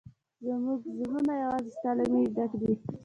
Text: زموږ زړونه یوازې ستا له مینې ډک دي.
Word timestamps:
زموږ 0.45 0.79
زړونه 0.97 1.33
یوازې 1.43 1.71
ستا 1.77 1.91
له 1.97 2.03
مینې 2.11 2.29
ډک 2.35 2.51
دي. 2.61 2.73